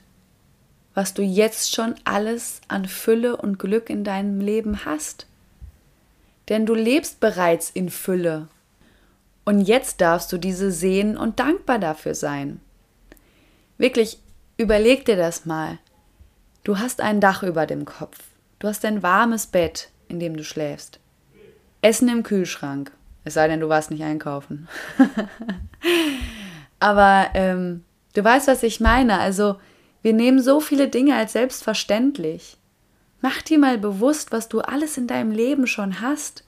was 0.94 1.14
du 1.14 1.22
jetzt 1.22 1.74
schon 1.74 1.96
alles 2.04 2.62
an 2.68 2.86
Fülle 2.86 3.38
und 3.38 3.60
Glück 3.60 3.90
in 3.90 4.04
deinem 4.04 4.40
Leben 4.40 4.86
hast. 4.86 5.28
Denn 6.50 6.66
du 6.66 6.74
lebst 6.74 7.20
bereits 7.20 7.70
in 7.70 7.90
Fülle. 7.90 8.48
Und 9.46 9.62
jetzt 9.62 10.02
darfst 10.02 10.32
du 10.32 10.38
diese 10.38 10.72
sehen 10.72 11.18
und 11.18 11.40
dankbar 11.40 11.80
dafür 11.80 12.16
sein. 12.16 12.60
Wirklich, 13.78 14.20
überleg 14.58 15.06
dir 15.06 15.18
das 15.18 15.46
mal. 15.46 15.80
Du 16.64 16.80
hast 16.80 17.02
ein 17.02 17.20
Dach 17.20 17.44
über 17.44 17.66
dem 17.66 17.86
Kopf. 17.86 18.20
Du 18.60 18.68
hast 18.68 18.86
ein 18.86 19.04
warmes 19.04 19.48
Bett, 19.48 19.90
in 20.08 20.20
dem 20.20 20.38
du 20.38 20.44
schläfst. 20.44 21.00
Essen 21.82 22.08
im 22.08 22.24
Kühlschrank. 22.24 22.92
Es 23.26 23.34
sei 23.34 23.48
denn, 23.48 23.60
du 23.60 23.68
warst 23.68 23.92
nicht 23.92 24.04
einkaufen. 24.04 24.68
Aber 26.80 27.30
ähm, 27.34 27.84
Du 28.14 28.24
weißt, 28.24 28.48
was 28.48 28.64
ich 28.64 28.80
meine. 28.80 29.20
Also, 29.20 29.58
wir 30.04 30.14
nehmen 30.14 30.42
so 30.42 30.60
viele 30.60 30.90
Dinge 30.90 31.16
als 31.16 31.34
selbstverständlich. 31.34 32.58
Mach 33.22 33.42
dir 33.42 33.58
mal 33.58 33.78
bewusst, 33.78 34.34
was 34.34 34.50
du 34.50 34.60
alles 34.60 34.98
in 34.98 35.08
deinem 35.08 35.32
Leben 35.32 35.66
schon 35.66 36.02
hast. 36.02 36.44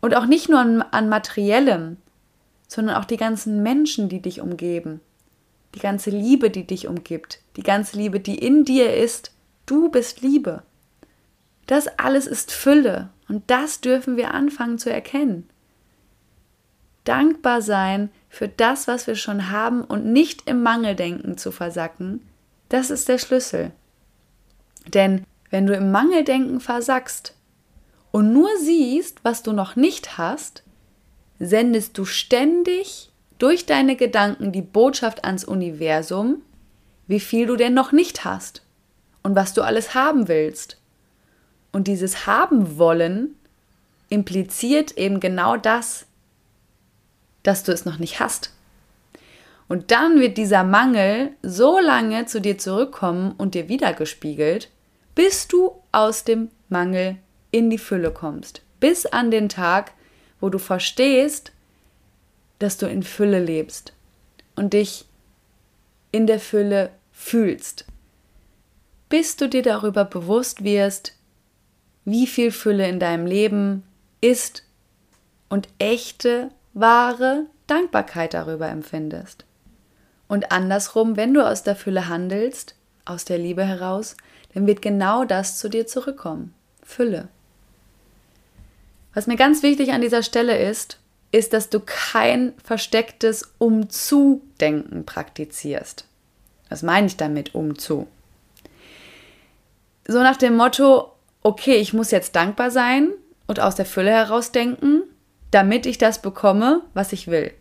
Und 0.00 0.16
auch 0.16 0.26
nicht 0.26 0.48
nur 0.48 0.58
an, 0.58 0.82
an 0.82 1.08
materiellem, 1.08 1.96
sondern 2.66 2.96
auch 2.96 3.04
die 3.04 3.16
ganzen 3.16 3.62
Menschen, 3.62 4.08
die 4.08 4.20
dich 4.20 4.40
umgeben. 4.40 5.00
Die 5.76 5.78
ganze 5.78 6.10
Liebe, 6.10 6.50
die 6.50 6.66
dich 6.66 6.88
umgibt. 6.88 7.38
Die 7.56 7.62
ganze 7.62 7.96
Liebe, 7.96 8.18
die 8.18 8.36
in 8.36 8.64
dir 8.64 8.94
ist. 8.94 9.32
Du 9.64 9.88
bist 9.88 10.20
Liebe. 10.20 10.64
Das 11.66 11.86
alles 11.98 12.26
ist 12.26 12.50
Fülle. 12.50 13.10
Und 13.28 13.44
das 13.46 13.80
dürfen 13.80 14.16
wir 14.16 14.34
anfangen 14.34 14.78
zu 14.78 14.92
erkennen. 14.92 15.48
Dankbar 17.04 17.62
sein 17.62 18.10
für 18.28 18.48
das, 18.48 18.88
was 18.88 19.06
wir 19.06 19.14
schon 19.14 19.50
haben 19.50 19.82
und 19.82 20.06
nicht 20.06 20.48
im 20.48 20.62
Mangeldenken 20.62 21.36
zu 21.36 21.52
versacken, 21.52 22.26
das 22.68 22.90
ist 22.90 23.08
der 23.08 23.18
Schlüssel. 23.18 23.72
Denn 24.86 25.24
wenn 25.50 25.66
du 25.66 25.74
im 25.74 25.92
Mangeldenken 25.92 26.60
versackst 26.60 27.34
und 28.10 28.32
nur 28.32 28.48
siehst, 28.58 29.22
was 29.22 29.42
du 29.42 29.52
noch 29.52 29.76
nicht 29.76 30.18
hast, 30.18 30.62
sendest 31.38 31.98
du 31.98 32.04
ständig 32.04 33.10
durch 33.38 33.66
deine 33.66 33.96
Gedanken 33.96 34.52
die 34.52 34.62
Botschaft 34.62 35.24
ans 35.24 35.44
Universum, 35.44 36.42
wie 37.06 37.20
viel 37.20 37.46
du 37.46 37.56
denn 37.56 37.74
noch 37.74 37.92
nicht 37.92 38.24
hast 38.24 38.62
und 39.22 39.34
was 39.34 39.52
du 39.52 39.62
alles 39.62 39.94
haben 39.94 40.28
willst. 40.28 40.80
Und 41.72 41.88
dieses 41.88 42.26
haben 42.26 42.78
wollen 42.78 43.34
impliziert 44.08 44.96
eben 44.96 45.20
genau 45.20 45.56
das, 45.56 46.06
dass 47.44 47.62
du 47.62 47.70
es 47.70 47.84
noch 47.84 47.98
nicht 47.98 48.18
hast. 48.18 48.50
Und 49.68 49.92
dann 49.92 50.20
wird 50.20 50.36
dieser 50.36 50.64
Mangel 50.64 51.30
so 51.42 51.78
lange 51.78 52.26
zu 52.26 52.40
dir 52.40 52.58
zurückkommen 52.58 53.32
und 53.38 53.54
dir 53.54 53.68
wiedergespiegelt, 53.68 54.70
bis 55.14 55.46
du 55.48 55.70
aus 55.92 56.24
dem 56.24 56.50
Mangel 56.68 57.16
in 57.50 57.70
die 57.70 57.78
Fülle 57.78 58.10
kommst. 58.10 58.62
Bis 58.80 59.06
an 59.06 59.30
den 59.30 59.48
Tag, 59.48 59.92
wo 60.40 60.50
du 60.50 60.58
verstehst, 60.58 61.52
dass 62.58 62.76
du 62.76 62.86
in 62.86 63.02
Fülle 63.02 63.42
lebst 63.42 63.92
und 64.56 64.72
dich 64.72 65.06
in 66.12 66.26
der 66.26 66.40
Fülle 66.40 66.90
fühlst. 67.12 67.86
Bis 69.08 69.36
du 69.36 69.48
dir 69.48 69.62
darüber 69.62 70.04
bewusst 70.04 70.64
wirst, 70.64 71.14
wie 72.04 72.26
viel 72.26 72.50
Fülle 72.50 72.88
in 72.88 73.00
deinem 73.00 73.26
Leben 73.26 73.84
ist 74.20 74.64
und 75.48 75.68
echte 75.78 76.50
wahre 76.74 77.46
Dankbarkeit 77.66 78.34
darüber 78.34 78.68
empfindest. 78.68 79.44
Und 80.28 80.52
andersrum, 80.52 81.16
wenn 81.16 81.32
du 81.32 81.46
aus 81.46 81.62
der 81.62 81.76
Fülle 81.76 82.08
handelst, 82.08 82.74
aus 83.04 83.24
der 83.24 83.38
Liebe 83.38 83.64
heraus, 83.64 84.16
dann 84.52 84.66
wird 84.66 84.82
genau 84.82 85.24
das 85.24 85.58
zu 85.58 85.68
dir 85.68 85.86
zurückkommen. 85.86 86.54
Fülle. 86.82 87.28
Was 89.14 89.26
mir 89.26 89.36
ganz 89.36 89.62
wichtig 89.62 89.92
an 89.92 90.00
dieser 90.00 90.22
Stelle 90.22 90.58
ist, 90.58 90.98
ist, 91.30 91.52
dass 91.52 91.70
du 91.70 91.80
kein 91.80 92.52
verstecktes 92.62 93.54
Umzu-Denken 93.58 95.04
praktizierst. 95.04 96.06
Was 96.68 96.82
meine 96.82 97.06
ich 97.06 97.16
damit 97.16 97.54
umzu? 97.54 98.06
So 100.06 100.22
nach 100.22 100.36
dem 100.36 100.56
Motto, 100.56 101.12
okay, 101.42 101.76
ich 101.76 101.92
muss 101.92 102.10
jetzt 102.10 102.36
dankbar 102.36 102.70
sein 102.70 103.10
und 103.46 103.60
aus 103.60 103.74
der 103.74 103.86
Fülle 103.86 104.10
heraus 104.10 104.52
denken 104.52 105.02
damit 105.54 105.86
ich 105.86 105.98
das 105.98 106.20
bekomme, 106.20 106.82
was 106.94 107.12
ich 107.12 107.28
will. 107.28 107.52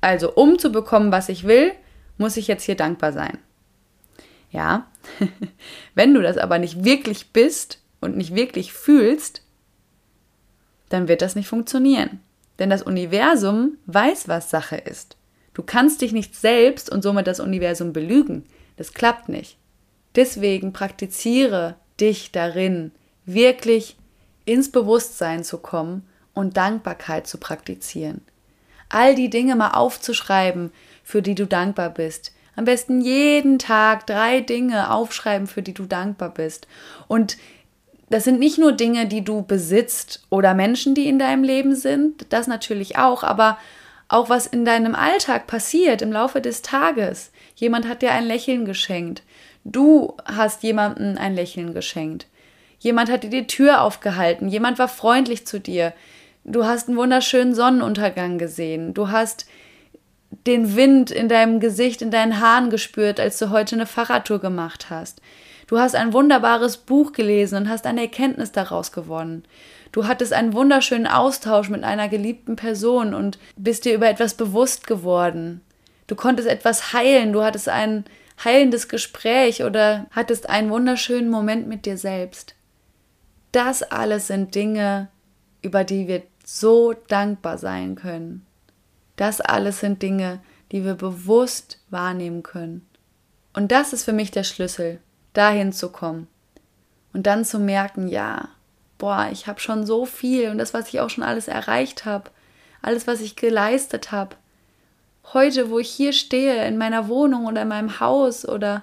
Also, 0.00 0.34
um 0.34 0.58
zu 0.58 0.72
bekommen, 0.72 1.12
was 1.12 1.28
ich 1.28 1.44
will, 1.44 1.72
muss 2.18 2.36
ich 2.36 2.48
jetzt 2.48 2.64
hier 2.64 2.74
dankbar 2.74 3.12
sein. 3.12 3.38
Ja, 4.50 4.90
wenn 5.94 6.12
du 6.12 6.22
das 6.22 6.38
aber 6.38 6.58
nicht 6.58 6.84
wirklich 6.84 7.30
bist 7.32 7.80
und 8.00 8.16
nicht 8.16 8.34
wirklich 8.34 8.72
fühlst, 8.72 9.42
dann 10.88 11.06
wird 11.06 11.22
das 11.22 11.36
nicht 11.36 11.46
funktionieren. 11.46 12.18
Denn 12.58 12.68
das 12.68 12.82
Universum 12.82 13.78
weiß, 13.86 14.26
was 14.26 14.50
Sache 14.50 14.76
ist. 14.76 15.16
Du 15.54 15.62
kannst 15.62 16.00
dich 16.00 16.12
nicht 16.12 16.34
selbst 16.34 16.90
und 16.90 17.02
somit 17.02 17.28
das 17.28 17.38
Universum 17.38 17.92
belügen. 17.92 18.44
Das 18.76 18.92
klappt 18.92 19.28
nicht. 19.28 19.56
Deswegen 20.16 20.72
praktiziere 20.72 21.76
dich 22.00 22.32
darin, 22.32 22.90
wirklich 23.24 23.96
ins 24.46 24.72
Bewusstsein 24.72 25.44
zu 25.44 25.58
kommen 25.58 26.09
und 26.40 26.56
Dankbarkeit 26.56 27.26
zu 27.26 27.38
praktizieren. 27.38 28.22
All 28.88 29.14
die 29.14 29.30
Dinge 29.30 29.54
mal 29.54 29.72
aufzuschreiben, 29.72 30.72
für 31.04 31.22
die 31.22 31.34
du 31.34 31.46
dankbar 31.46 31.90
bist. 31.90 32.32
Am 32.56 32.64
besten 32.64 33.00
jeden 33.00 33.58
Tag 33.58 34.06
drei 34.06 34.40
Dinge 34.40 34.90
aufschreiben, 34.90 35.46
für 35.46 35.62
die 35.62 35.74
du 35.74 35.84
dankbar 35.84 36.30
bist. 36.30 36.66
Und 37.06 37.36
das 38.08 38.24
sind 38.24 38.40
nicht 38.40 38.58
nur 38.58 38.72
Dinge, 38.72 39.06
die 39.06 39.22
du 39.22 39.42
besitzt 39.42 40.26
oder 40.30 40.54
Menschen, 40.54 40.96
die 40.96 41.08
in 41.08 41.20
deinem 41.20 41.44
Leben 41.44 41.76
sind, 41.76 42.26
das 42.30 42.48
natürlich 42.48 42.98
auch, 42.98 43.22
aber 43.22 43.56
auch 44.08 44.28
was 44.28 44.48
in 44.48 44.64
deinem 44.64 44.96
Alltag 44.96 45.46
passiert 45.46 46.02
im 46.02 46.10
Laufe 46.10 46.40
des 46.40 46.62
Tages. 46.62 47.30
Jemand 47.54 47.86
hat 47.86 48.02
dir 48.02 48.10
ein 48.10 48.24
Lächeln 48.24 48.64
geschenkt. 48.64 49.22
Du 49.64 50.16
hast 50.24 50.64
jemandem 50.64 51.16
ein 51.18 51.34
Lächeln 51.34 51.72
geschenkt. 51.74 52.26
Jemand 52.80 53.10
hat 53.10 53.22
dir 53.22 53.30
die 53.30 53.46
Tür 53.46 53.82
aufgehalten. 53.82 54.48
Jemand 54.48 54.78
war 54.80 54.88
freundlich 54.88 55.46
zu 55.46 55.60
dir. 55.60 55.92
Du 56.44 56.64
hast 56.64 56.88
einen 56.88 56.96
wunderschönen 56.96 57.54
Sonnenuntergang 57.54 58.38
gesehen. 58.38 58.94
Du 58.94 59.10
hast 59.10 59.46
den 60.46 60.76
Wind 60.76 61.10
in 61.10 61.28
deinem 61.28 61.60
Gesicht, 61.60 62.02
in 62.02 62.10
deinen 62.10 62.40
Haaren 62.40 62.70
gespürt, 62.70 63.20
als 63.20 63.38
du 63.38 63.50
heute 63.50 63.76
eine 63.76 63.86
Fahrradtour 63.86 64.38
gemacht 64.38 64.90
hast. 64.90 65.20
Du 65.66 65.78
hast 65.78 65.94
ein 65.94 66.12
wunderbares 66.12 66.78
Buch 66.78 67.12
gelesen 67.12 67.56
und 67.56 67.68
hast 67.68 67.86
eine 67.86 68.00
Erkenntnis 68.00 68.52
daraus 68.52 68.90
gewonnen. 68.90 69.44
Du 69.92 70.06
hattest 70.06 70.32
einen 70.32 70.52
wunderschönen 70.52 71.06
Austausch 71.06 71.68
mit 71.68 71.84
einer 71.84 72.08
geliebten 72.08 72.56
Person 72.56 73.14
und 73.14 73.38
bist 73.56 73.84
dir 73.84 73.94
über 73.94 74.08
etwas 74.08 74.34
bewusst 74.34 74.86
geworden. 74.86 75.60
Du 76.06 76.16
konntest 76.16 76.48
etwas 76.48 76.92
heilen, 76.92 77.32
du 77.32 77.42
hattest 77.42 77.68
ein 77.68 78.04
heilendes 78.44 78.88
Gespräch 78.88 79.62
oder 79.62 80.06
hattest 80.10 80.48
einen 80.48 80.70
wunderschönen 80.70 81.30
Moment 81.30 81.68
mit 81.68 81.86
dir 81.86 81.98
selbst. 81.98 82.54
Das 83.52 83.82
alles 83.82 84.28
sind 84.28 84.54
Dinge, 84.54 85.08
über 85.62 85.84
die 85.84 86.08
wir 86.08 86.22
so 86.44 86.94
dankbar 87.08 87.58
sein 87.58 87.94
können. 87.94 88.46
Das 89.16 89.40
alles 89.40 89.80
sind 89.80 90.02
Dinge, 90.02 90.40
die 90.72 90.84
wir 90.84 90.94
bewusst 90.94 91.78
wahrnehmen 91.90 92.42
können. 92.42 92.86
Und 93.52 93.72
das 93.72 93.92
ist 93.92 94.04
für 94.04 94.12
mich 94.12 94.30
der 94.30 94.44
Schlüssel, 94.44 95.00
dahin 95.32 95.72
zu 95.72 95.90
kommen. 95.90 96.28
Und 97.12 97.26
dann 97.26 97.44
zu 97.44 97.58
merken, 97.58 98.08
ja, 98.08 98.48
boah, 98.98 99.28
ich 99.32 99.46
habe 99.46 99.60
schon 99.60 99.84
so 99.84 100.06
viel 100.06 100.50
und 100.50 100.58
das, 100.58 100.74
was 100.74 100.88
ich 100.88 101.00
auch 101.00 101.10
schon 101.10 101.24
alles 101.24 101.48
erreicht 101.48 102.04
habe, 102.04 102.30
alles, 102.82 103.06
was 103.06 103.20
ich 103.20 103.36
geleistet 103.36 104.12
habe. 104.12 104.36
Heute, 105.32 105.70
wo 105.70 105.78
ich 105.78 105.90
hier 105.90 106.12
stehe, 106.12 106.66
in 106.66 106.78
meiner 106.78 107.08
Wohnung 107.08 107.46
oder 107.46 107.62
in 107.62 107.68
meinem 107.68 108.00
Haus 108.00 108.48
oder 108.48 108.82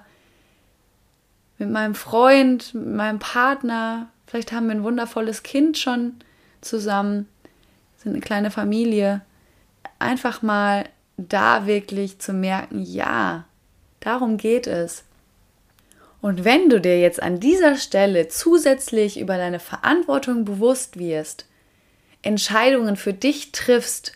mit 1.58 1.70
meinem 1.70 1.94
Freund, 1.94 2.74
mit 2.74 2.94
meinem 2.94 3.18
Partner, 3.18 4.08
vielleicht 4.26 4.52
haben 4.52 4.66
wir 4.66 4.74
ein 4.74 4.84
wundervolles 4.84 5.42
Kind 5.42 5.78
schon 5.78 6.14
zusammen, 6.60 7.28
sind 7.96 8.12
eine 8.12 8.20
kleine 8.20 8.50
Familie. 8.50 9.22
Einfach 9.98 10.42
mal 10.42 10.84
da 11.16 11.66
wirklich 11.66 12.18
zu 12.20 12.32
merken, 12.32 12.82
ja, 12.82 13.44
darum 14.00 14.36
geht 14.36 14.66
es. 14.66 15.04
Und 16.20 16.44
wenn 16.44 16.68
du 16.68 16.80
dir 16.80 17.00
jetzt 17.00 17.22
an 17.22 17.40
dieser 17.40 17.76
Stelle 17.76 18.28
zusätzlich 18.28 19.20
über 19.20 19.36
deine 19.36 19.60
Verantwortung 19.60 20.44
bewusst 20.44 20.98
wirst, 20.98 21.46
Entscheidungen 22.22 22.96
für 22.96 23.12
dich 23.12 23.52
triffst 23.52 24.12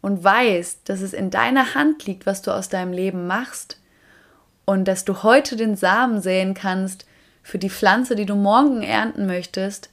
und 0.00 0.24
weißt, 0.24 0.80
dass 0.88 1.00
es 1.00 1.12
in 1.12 1.30
deiner 1.30 1.74
Hand 1.74 2.06
liegt, 2.06 2.26
was 2.26 2.42
du 2.42 2.50
aus 2.50 2.68
deinem 2.68 2.92
Leben 2.92 3.26
machst 3.26 3.78
und 4.64 4.86
dass 4.86 5.04
du 5.04 5.22
heute 5.22 5.56
den 5.56 5.76
Samen 5.76 6.20
säen 6.20 6.54
kannst 6.54 7.06
für 7.42 7.58
die 7.58 7.70
Pflanze, 7.70 8.16
die 8.16 8.26
du 8.26 8.34
morgen 8.34 8.82
ernten 8.82 9.26
möchtest, 9.26 9.90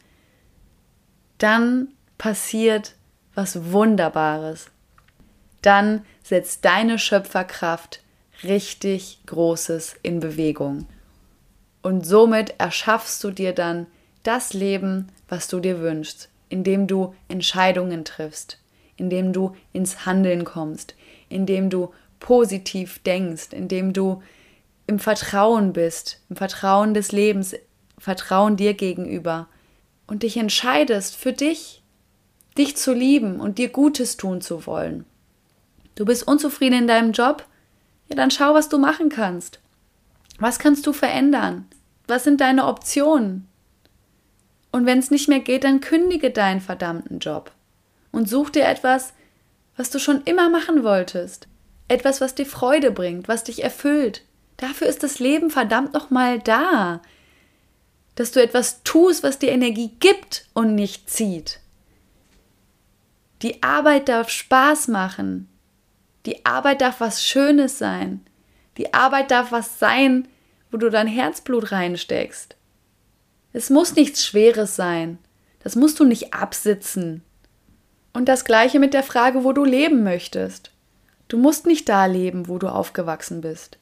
dann 1.37 1.89
passiert 2.17 2.95
was 3.35 3.71
Wunderbares. 3.71 4.71
Dann 5.61 6.05
setzt 6.23 6.65
deine 6.65 6.99
Schöpferkraft 6.99 8.01
richtig 8.43 9.19
Großes 9.25 9.95
in 10.03 10.19
Bewegung. 10.19 10.87
Und 11.81 12.05
somit 12.05 12.55
erschaffst 12.57 13.23
du 13.23 13.31
dir 13.31 13.53
dann 13.53 13.87
das 14.23 14.53
Leben, 14.53 15.07
was 15.29 15.47
du 15.47 15.59
dir 15.59 15.79
wünschst, 15.79 16.29
indem 16.49 16.87
du 16.87 17.15
Entscheidungen 17.27 18.03
triffst, 18.05 18.59
indem 18.97 19.33
du 19.33 19.55
ins 19.73 20.05
Handeln 20.05 20.43
kommst, 20.43 20.95
indem 21.29 21.69
du 21.69 21.93
positiv 22.19 22.99
denkst, 22.99 23.49
indem 23.51 23.93
du 23.93 24.21
im 24.87 24.99
Vertrauen 24.99 25.73
bist, 25.73 26.21
im 26.29 26.35
Vertrauen 26.35 26.93
des 26.93 27.11
Lebens, 27.11 27.55
Vertrauen 27.99 28.57
dir 28.57 28.73
gegenüber 28.73 29.47
und 30.07 30.23
dich 30.23 30.37
entscheidest 30.37 31.15
für 31.15 31.33
dich, 31.33 31.83
dich 32.57 32.75
zu 32.75 32.93
lieben 32.93 33.39
und 33.39 33.57
dir 33.57 33.69
Gutes 33.69 34.17
tun 34.17 34.41
zu 34.41 34.65
wollen. 34.65 35.05
Du 35.95 36.05
bist 36.05 36.27
unzufrieden 36.27 36.79
in 36.79 36.87
deinem 36.87 37.11
Job? 37.11 37.45
Ja, 38.07 38.15
dann 38.15 38.31
schau, 38.31 38.53
was 38.53 38.69
du 38.69 38.77
machen 38.77 39.09
kannst. 39.09 39.59
Was 40.39 40.59
kannst 40.59 40.87
du 40.87 40.93
verändern? 40.93 41.65
Was 42.07 42.23
sind 42.23 42.41
deine 42.41 42.65
Optionen? 42.65 43.47
Und 44.71 44.85
wenn 44.85 44.99
es 44.99 45.11
nicht 45.11 45.27
mehr 45.27 45.39
geht, 45.39 45.63
dann 45.63 45.81
kündige 45.81 46.31
deinen 46.31 46.61
verdammten 46.61 47.19
Job 47.19 47.51
und 48.11 48.29
such 48.29 48.49
dir 48.51 48.65
etwas, 48.65 49.13
was 49.75 49.89
du 49.89 49.99
schon 49.99 50.23
immer 50.23 50.49
machen 50.49 50.83
wolltest. 50.83 51.47
Etwas, 51.87 52.21
was 52.21 52.35
dir 52.35 52.45
Freude 52.45 52.91
bringt, 52.91 53.27
was 53.27 53.43
dich 53.43 53.63
erfüllt. 53.63 54.23
Dafür 54.57 54.87
ist 54.87 55.03
das 55.03 55.19
Leben 55.19 55.49
verdammt 55.49 55.93
nochmal 55.93 56.39
da. 56.39 57.01
Dass 58.17 58.31
du 58.31 58.41
etwas 58.41 58.83
tust, 58.83 59.23
was 59.23 59.39
dir 59.39 59.51
Energie 59.51 59.91
gibt 59.99 60.47
und 60.53 60.75
nicht 60.75 61.09
zieht. 61.09 61.61
Die 63.43 63.61
Arbeit 63.61 64.09
darf 64.09 64.29
Spaß 64.29 64.87
machen. 64.87 65.47
Die 66.25 66.43
Arbeit 66.43 66.81
darf 66.81 66.99
was 66.99 67.23
Schönes 67.23 67.77
sein. 67.77 68.25
Die 68.77 68.91
Arbeit 68.93 69.29
darf 69.29 69.51
was 69.51 69.77
sein, 69.77 70.27
wo 70.71 70.77
du 70.77 70.89
dein 70.89 71.07
Herzblut 71.07 71.71
reinsteckst. 71.71 72.55
Es 73.53 73.69
muss 73.69 73.95
nichts 73.95 74.25
Schweres 74.25 74.75
sein. 74.75 75.19
Das 75.59 75.75
musst 75.75 75.99
du 75.99 76.03
nicht 76.03 76.33
absitzen. 76.33 77.23
Und 78.13 78.27
das 78.27 78.45
gleiche 78.45 78.79
mit 78.79 78.95
der 78.95 79.03
Frage, 79.03 79.43
wo 79.43 79.53
du 79.53 79.63
leben 79.63 80.03
möchtest. 80.03 80.71
Du 81.27 81.37
musst 81.37 81.67
nicht 81.67 81.87
da 81.87 82.07
leben, 82.07 82.47
wo 82.47 82.57
du 82.57 82.67
aufgewachsen 82.67 83.41
bist. 83.41 83.77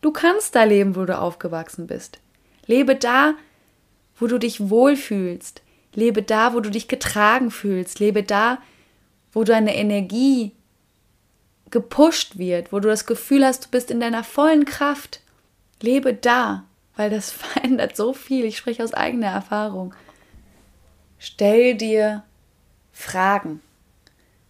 Du 0.00 0.10
kannst 0.10 0.54
da 0.54 0.64
leben, 0.64 0.96
wo 0.96 1.04
du 1.04 1.18
aufgewachsen 1.18 1.86
bist. 1.86 2.18
Lebe 2.66 2.96
da, 2.96 3.34
wo 4.18 4.26
du 4.26 4.38
dich 4.38 4.68
wohlfühlst. 4.68 5.62
Lebe 5.94 6.22
da, 6.22 6.54
wo 6.54 6.60
du 6.60 6.70
dich 6.70 6.88
getragen 6.88 7.50
fühlst. 7.50 8.00
Lebe 8.00 8.22
da, 8.22 8.58
wo 9.32 9.44
deine 9.44 9.74
Energie 9.76 10.52
gepusht 11.70 12.38
wird, 12.38 12.72
wo 12.72 12.80
du 12.80 12.88
das 12.88 13.06
Gefühl 13.06 13.44
hast, 13.44 13.66
du 13.66 13.68
bist 13.70 13.90
in 13.90 14.00
deiner 14.00 14.24
vollen 14.24 14.64
Kraft. 14.64 15.20
Lebe 15.80 16.14
da, 16.14 16.64
weil 16.96 17.10
das 17.10 17.30
verändert 17.32 17.96
so 17.96 18.12
viel. 18.12 18.44
Ich 18.44 18.56
spreche 18.56 18.82
aus 18.82 18.94
eigener 18.94 19.28
Erfahrung. 19.28 19.94
Stell 21.18 21.74
dir 21.74 22.22
Fragen. 22.92 23.60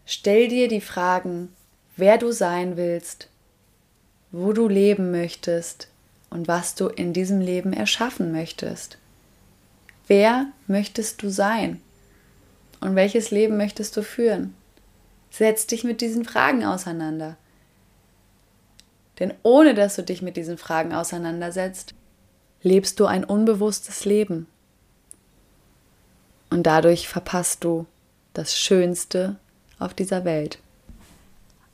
Stell 0.06 0.48
dir 0.48 0.68
die 0.68 0.82
Fragen, 0.82 1.48
wer 1.96 2.18
du 2.18 2.30
sein 2.30 2.76
willst, 2.76 3.28
wo 4.32 4.52
du 4.52 4.68
leben 4.68 5.10
möchtest 5.10 5.88
und 6.28 6.46
was 6.46 6.74
du 6.74 6.88
in 6.88 7.12
diesem 7.12 7.40
Leben 7.40 7.72
erschaffen 7.72 8.32
möchtest. 8.32 8.98
Wer 10.06 10.46
möchtest 10.66 11.22
du 11.22 11.30
sein? 11.30 11.80
Und 12.80 12.94
welches 12.94 13.30
Leben 13.30 13.56
möchtest 13.56 13.96
du 13.96 14.02
führen? 14.02 14.54
Setz 15.30 15.66
dich 15.66 15.84
mit 15.84 16.00
diesen 16.00 16.24
Fragen 16.24 16.64
auseinander. 16.64 17.36
Denn 19.18 19.32
ohne 19.42 19.74
dass 19.74 19.96
du 19.96 20.02
dich 20.02 20.20
mit 20.20 20.36
diesen 20.36 20.58
Fragen 20.58 20.92
auseinandersetzt, 20.92 21.94
lebst 22.62 23.00
du 23.00 23.06
ein 23.06 23.24
unbewusstes 23.24 24.04
Leben. 24.04 24.46
Und 26.50 26.64
dadurch 26.64 27.08
verpasst 27.08 27.64
du 27.64 27.86
das 28.32 28.58
Schönste 28.58 29.36
auf 29.78 29.94
dieser 29.94 30.24
Welt. 30.24 30.58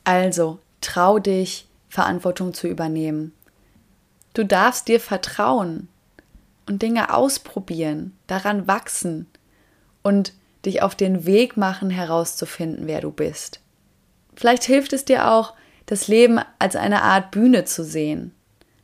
Also, 0.05 0.59
trau 0.81 1.19
dich, 1.19 1.67
Verantwortung 1.89 2.55
zu 2.55 2.69
übernehmen. 2.69 3.33
Du 4.33 4.45
darfst 4.45 4.87
dir 4.89 5.01
vertrauen 5.01 5.89
und 6.71 6.83
Dinge 6.83 7.13
ausprobieren, 7.13 8.17
daran 8.29 8.69
wachsen 8.69 9.27
und 10.03 10.33
dich 10.65 10.83
auf 10.83 10.95
den 10.95 11.27
Weg 11.27 11.57
machen, 11.57 11.91
herauszufinden, 11.91 12.87
wer 12.87 13.01
du 13.01 13.11
bist. 13.11 13.61
Vielleicht 14.37 14.65
hilft 14.65 14.93
es 14.93 15.05
dir 15.05 15.31
auch, 15.31 15.55
das 15.87 16.07
Leben 16.07 16.39
als 16.61 16.77
eine 16.77 17.03
Art 17.03 17.33
Bühne 17.33 17.65
zu 17.65 17.85
sehen, 17.85 18.33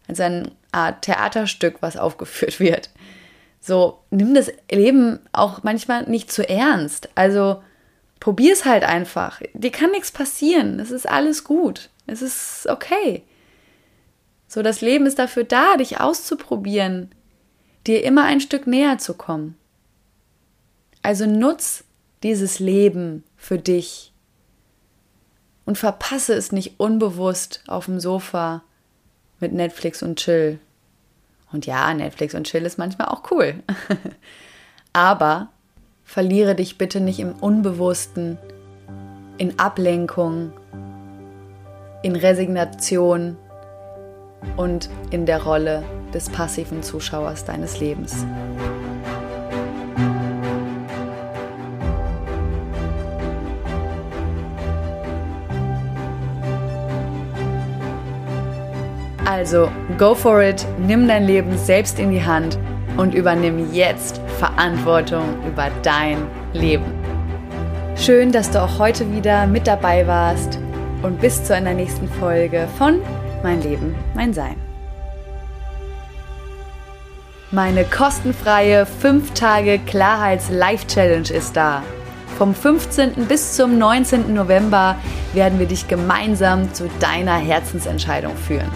als 0.09 0.18
eine 0.18 0.51
Art 0.72 1.03
Theaterstück, 1.03 1.77
was 1.81 1.96
aufgeführt 1.96 2.59
wird. 2.59 2.90
So, 3.61 4.01
nimm 4.11 4.35
das 4.35 4.51
Leben 4.70 5.20
auch 5.33 5.62
manchmal 5.62 6.09
nicht 6.09 6.33
zu 6.33 6.49
ernst. 6.49 7.09
Also 7.14 7.62
probier 8.18 8.53
es 8.53 8.64
halt 8.64 8.83
einfach. 8.83 9.40
Dir 9.55 9.70
kann 9.70 9.92
nichts 9.92 10.11
passieren. 10.11 10.81
Es 10.81 10.90
ist 10.90 11.09
alles 11.09 11.44
gut. 11.44 11.90
Es 12.07 12.22
ist 12.22 12.66
okay. 12.68 13.22
So, 14.49 14.62
das 14.62 14.81
Leben 14.81 15.07
ist 15.07 15.18
dafür 15.18 15.44
da, 15.44 15.77
dich 15.77 16.01
auszuprobieren, 16.01 17.11
dir 17.87 18.05
immer 18.05 18.25
ein 18.25 18.40
Stück 18.40 18.66
näher 18.66 18.99
zu 18.99 19.14
kommen. 19.14 19.57
Also 21.03 21.27
nutz 21.27 21.85
dieses 22.22 22.59
Leben 22.59 23.22
für 23.37 23.59
dich 23.59 24.12
und 25.64 25.79
verpasse 25.79 26.35
es 26.35 26.53
nicht 26.53 26.81
unbewusst 26.81 27.62
auf 27.66 27.87
dem 27.87 28.01
Sofa 28.01 28.62
mit 29.40 29.53
Netflix 29.53 30.03
und 30.03 30.18
Chill. 30.18 30.59
Und 31.53 31.66
ja, 31.66 31.92
Netflix 31.94 32.35
und 32.35 32.44
Chill 32.44 32.64
ist 32.64 32.79
manchmal 32.79 33.09
auch 33.09 33.31
cool. 33.31 33.62
Aber 34.92 35.51
verliere 36.05 36.55
dich 36.55 36.79
bitte 36.79 37.01
nicht 37.01 37.20
im 37.20 37.33
Unbewussten, 37.35 38.38
in 39.38 39.59
Ablenkung, 39.59 40.53
in 42.03 42.16
Resignation 42.16 43.37
und 44.57 44.88
in 45.11 45.27
der 45.27 45.42
Rolle 45.42 45.83
des 46.12 46.29
passiven 46.29 46.83
Zuschauers 46.83 47.44
deines 47.44 47.81
Lebens. 47.81 48.25
Also, 59.25 59.68
go 59.99 60.14
for 60.14 60.40
it, 60.40 60.64
nimm 60.79 61.09
dein 61.09 61.27
Leben 61.27 61.59
selbst 61.59 61.99
in 61.99 62.11
die 62.11 62.25
Hand 62.25 62.59
und 62.96 63.14
übernimm 63.14 63.72
jetzt 63.72 64.20
Verantwortung 64.38 65.25
über 65.46 65.68
dein 65.83 66.18
Leben. 66.53 66.85
Schön, 67.96 68.33
dass 68.33 68.51
du 68.51 68.62
auch 68.62 68.79
heute 68.79 69.12
wieder 69.12 69.46
mit 69.46 69.66
dabei 69.66 70.07
warst 70.07 70.59
und 71.03 71.20
bis 71.20 71.44
zu 71.44 71.55
einer 71.55 71.75
nächsten 71.75 72.09
Folge 72.09 72.68
von 72.79 73.01
Mein 73.42 73.62
Leben, 73.62 73.94
mein 74.14 74.33
Sein. 74.33 74.57
Meine 77.51 77.85
kostenfreie 77.85 78.87
5 78.87 79.35
Tage 79.35 79.79
Klarheits-Live-Challenge 79.79 81.31
ist 81.31 81.57
da. 81.57 81.83
Vom 82.38 82.55
15. 82.55 83.27
bis 83.27 83.55
zum 83.55 83.79
19. 83.79 84.35
November 84.35 84.96
werden 85.33 85.59
wir 85.59 85.66
dich 85.66 85.87
gemeinsam 85.87 86.72
zu 86.75 86.90
deiner 86.99 87.37
Herzensentscheidung 87.37 88.37
führen. 88.37 88.70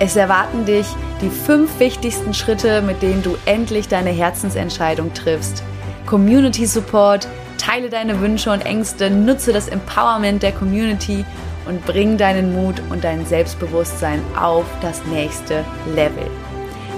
Es 0.00 0.16
erwarten 0.16 0.64
dich 0.64 0.86
die 1.20 1.28
fünf 1.28 1.78
wichtigsten 1.80 2.32
Schritte, 2.34 2.82
mit 2.82 3.02
denen 3.02 3.22
du 3.22 3.36
endlich 3.44 3.88
deine 3.88 4.10
Herzensentscheidung 4.10 5.12
triffst. 5.12 5.62
Community 6.06 6.66
Support, 6.66 7.28
teile 7.58 7.90
deine 7.90 8.20
Wünsche 8.20 8.50
und 8.50 8.64
Ängste, 8.64 9.10
nutze 9.10 9.52
das 9.52 9.68
Empowerment 9.68 10.42
der 10.42 10.52
Community 10.52 11.24
und 11.68 11.84
bring 11.84 12.16
deinen 12.16 12.54
Mut 12.54 12.82
und 12.90 13.04
dein 13.04 13.24
Selbstbewusstsein 13.26 14.20
auf 14.36 14.64
das 14.80 15.04
nächste 15.06 15.64
Level. 15.94 16.26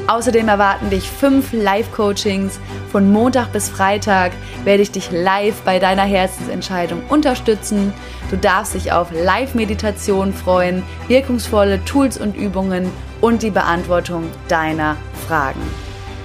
Außerdem 0.07 0.49
erwarten 0.49 0.91
dich 0.91 1.09
fünf 1.09 1.53
Live-Coachings. 1.53 2.59
Von 2.91 3.13
Montag 3.13 3.53
bis 3.53 3.69
Freitag 3.69 4.33
werde 4.65 4.83
ich 4.83 4.91
dich 4.91 5.11
live 5.13 5.61
bei 5.63 5.79
deiner 5.79 6.03
Herzensentscheidung 6.03 7.03
unterstützen. 7.09 7.93
Du 8.29 8.37
darfst 8.37 8.75
dich 8.75 8.91
auf 8.91 9.13
Live-Meditation 9.13 10.33
freuen, 10.33 10.83
wirkungsvolle 11.07 11.85
Tools 11.85 12.19
und 12.19 12.37
Übungen 12.37 12.91
und 13.21 13.43
die 13.43 13.51
Beantwortung 13.51 14.25
deiner 14.49 14.97
Fragen. 15.29 15.61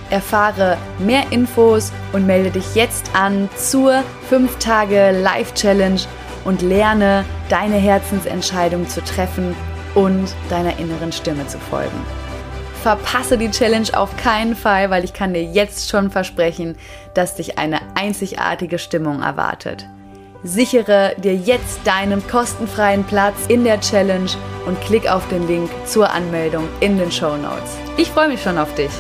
Erfahre 0.10 0.78
mehr 0.98 1.24
Infos 1.32 1.92
und 2.14 2.26
melde 2.26 2.52
dich 2.52 2.76
jetzt 2.76 3.12
an 3.14 3.50
zur 3.56 4.04
5 4.30 4.58
Tage 4.58 5.12
Live 5.12 5.54
Challenge 5.54 6.02
und 6.46 6.62
lerne 6.62 7.26
deine 7.50 7.76
Herzensentscheidung 7.76 8.88
zu 8.88 9.04
treffen 9.04 9.56
und 9.94 10.34
deiner 10.50 10.80
inneren 10.80 11.12
Stimme 11.12 11.46
zu 11.48 11.58
folgen 11.60 12.00
verpasse 12.86 13.40
die 13.40 13.50
Challenge 13.50 13.88
auf 13.98 14.16
keinen 14.16 14.56
Fall, 14.56 14.92
weil 14.92 15.04
ich 15.04 15.14
kann 15.14 15.34
dir 15.34 15.42
jetzt 15.42 15.90
schon 15.90 16.12
versprechen, 16.12 16.78
dass 17.16 17.34
dich 17.34 17.58
eine 17.58 17.80
einzigartige 17.96 18.78
Stimmung 18.78 19.24
erwartet. 19.24 19.88
Sichere 20.44 21.16
dir 21.18 21.34
jetzt 21.34 21.80
deinen 21.84 22.28
kostenfreien 22.28 23.04
Platz 23.04 23.48
in 23.48 23.64
der 23.64 23.82
Challenge 23.82 24.30
und 24.68 24.80
klick 24.82 25.10
auf 25.10 25.28
den 25.30 25.48
Link 25.48 25.72
zur 25.88 26.12
Anmeldung 26.12 26.68
in 26.80 27.00
den 27.00 27.12
Show 27.12 27.36
Notes. 27.36 27.76
Ich 27.98 28.12
freue 28.12 28.28
mich 28.28 28.44
schon 28.44 28.60
auf 28.60 28.72
dich. 28.76 28.92